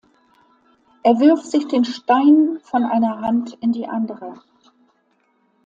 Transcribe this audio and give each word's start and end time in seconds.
Er 1.03 1.19
wirft 1.19 1.45
sich 1.45 1.67
den 1.67 1.85
Stein 1.85 2.57
von 2.63 2.85
einer 2.85 3.21
Hand 3.21 3.55
in 3.61 3.71
die 3.71 3.85
andere. 3.87 4.41